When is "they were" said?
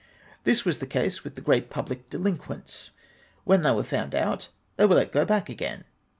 3.61-3.83, 4.75-4.95